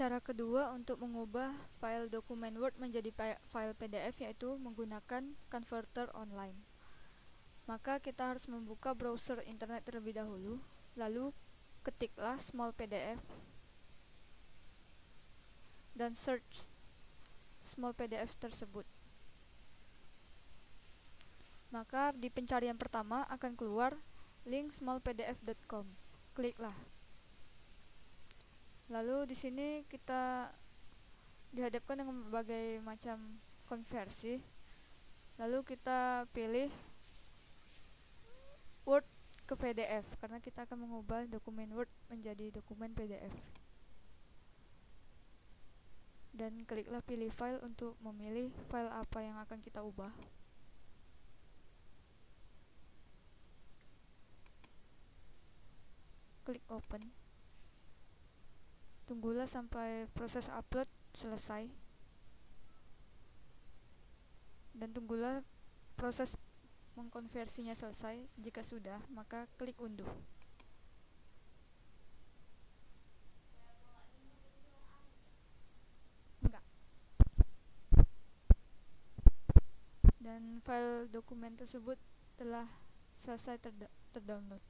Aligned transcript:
Cara 0.00 0.16
kedua 0.16 0.72
untuk 0.72 1.04
mengubah 1.04 1.52
file 1.76 2.08
dokumen 2.08 2.56
Word 2.56 2.72
menjadi 2.80 3.12
file 3.44 3.76
PDF 3.76 4.16
yaitu 4.24 4.48
menggunakan 4.56 5.36
converter 5.52 6.08
online. 6.16 6.56
Maka 7.68 8.00
kita 8.00 8.32
harus 8.32 8.48
membuka 8.48 8.96
browser 8.96 9.44
internet 9.44 9.84
terlebih 9.84 10.16
dahulu, 10.16 10.56
lalu 10.96 11.36
ketiklah 11.84 12.40
small 12.40 12.72
PDF 12.72 13.20
dan 15.92 16.16
search 16.16 16.64
small 17.60 17.92
PDF 17.92 18.40
tersebut. 18.40 18.88
Maka 21.68 22.16
di 22.16 22.32
pencarian 22.32 22.80
pertama 22.80 23.28
akan 23.28 23.52
keluar 23.52 24.00
link 24.48 24.72
smallpdf.com. 24.72 25.84
Kliklah 26.32 26.99
lalu 28.90 29.30
di 29.30 29.36
sini 29.38 29.86
kita 29.86 30.50
dihadapkan 31.54 32.02
dengan 32.02 32.26
berbagai 32.26 32.82
macam 32.82 33.38
konversi. 33.70 34.42
Lalu 35.38 35.62
kita 35.64 36.26
pilih 36.34 36.68
Word 38.84 39.06
ke 39.46 39.54
PDF 39.54 40.18
karena 40.18 40.42
kita 40.42 40.66
akan 40.66 40.84
mengubah 40.84 41.24
dokumen 41.30 41.70
Word 41.70 41.90
menjadi 42.10 42.50
dokumen 42.50 42.92
PDF 42.92 43.32
dan 46.30 46.62
kliklah 46.64 47.02
pilih 47.02 47.28
file 47.28 47.58
untuk 47.60 47.98
memilih 48.00 48.54
file 48.70 48.90
apa 48.90 49.18
yang 49.20 49.36
akan 49.42 49.58
kita 49.58 49.82
ubah. 49.82 50.14
Klik 56.46 56.64
open 56.70 57.29
tunggulah 59.10 59.42
sampai 59.42 60.06
proses 60.14 60.46
upload 60.46 60.86
selesai. 61.18 61.66
Dan 64.70 64.94
tunggulah 64.94 65.42
proses 65.98 66.38
mengkonversinya 66.94 67.74
selesai. 67.74 68.30
Jika 68.38 68.62
sudah 68.62 69.02
maka 69.10 69.50
klik 69.58 69.74
unduh. 69.82 70.06
Enggak. 76.46 76.62
Dan 80.22 80.62
file 80.62 81.10
dokumen 81.10 81.58
tersebut 81.58 81.98
telah 82.38 82.70
selesai 83.18 83.58
terdownload 84.14 84.62